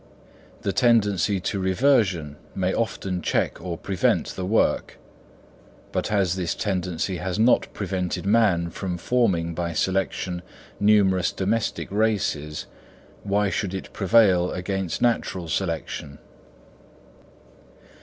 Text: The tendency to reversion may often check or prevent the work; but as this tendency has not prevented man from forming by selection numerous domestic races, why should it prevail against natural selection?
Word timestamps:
The 0.63 0.73
tendency 0.73 1.39
to 1.41 1.59
reversion 1.59 2.37
may 2.55 2.73
often 2.73 3.21
check 3.21 3.61
or 3.63 3.77
prevent 3.77 4.29
the 4.29 4.47
work; 4.47 4.97
but 5.91 6.11
as 6.11 6.35
this 6.35 6.55
tendency 6.55 7.17
has 7.17 7.37
not 7.37 7.71
prevented 7.71 8.25
man 8.25 8.71
from 8.71 8.97
forming 8.97 9.53
by 9.53 9.73
selection 9.73 10.41
numerous 10.79 11.31
domestic 11.31 11.91
races, 11.91 12.65
why 13.21 13.51
should 13.51 13.75
it 13.75 13.93
prevail 13.93 14.51
against 14.53 15.03
natural 15.03 15.47
selection? 15.47 16.17